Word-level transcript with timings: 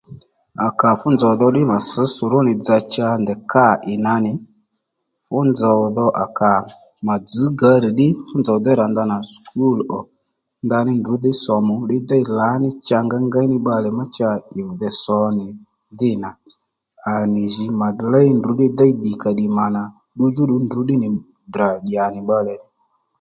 À 0.65 0.67
kà 0.79 0.89
fú 0.99 1.07
nzòw 1.15 1.33
dho 1.39 1.47
ddí 1.51 1.61
mà 1.71 1.77
sš 1.87 2.05
sòrónì 2.17 2.53
dzà 2.63 2.77
cha 2.93 3.07
ndèy 3.23 3.39
kâ 3.51 3.65
ì 3.91 3.93
nà 4.05 4.13
nì 4.25 4.33
fú 5.25 5.37
nzòw 5.51 5.79
dho 5.95 6.07
à 6.23 6.25
kà 6.39 6.53
mà 7.07 7.15
dzž 7.27 7.43
gǎrr 7.59 7.85
ddí 7.93 8.07
fú 8.27 8.35
nzòw 8.41 8.57
dho 8.59 8.61
ndrǔ 8.63 8.71
rǎ 8.79 8.85
ndanà 8.93 9.17
sùkúl 9.31 9.79
ò 9.97 9.99
ndaní 10.65 10.91
ndrǔ 10.97 11.13
dhí 11.23 11.31
sòmù 11.43 11.75
ddí 11.83 11.97
déy 12.09 12.25
lǎní 12.39 12.69
cha 12.87 12.97
ngéy 13.27 13.47
ní 13.51 13.57
bbalè 13.61 13.89
ma 13.97 14.05
cha 14.15 14.29
ì 14.57 14.59
vì 14.67 14.73
dey 14.81 14.95
sǒ 15.03 15.15
dhî 15.99 16.11
nà 16.23 16.29
à 17.11 17.13
nì 17.33 17.43
jǐ 17.53 17.65
mà 17.79 17.87
léy 18.13 18.29
ndrǔ 18.39 18.51
ddí 18.55 18.67
dey 18.79 18.93
ddìkàddì 18.95 19.45
mà 19.57 19.65
nà 19.75 19.83
ddudjúddù 20.13 20.55
ndrǔ 20.65 20.79
ddí 20.85 20.95
nì 21.01 21.07
Ddrà 21.49 21.69
dyà 21.87 22.03
nì 22.13 22.19
bbalè 22.23 22.55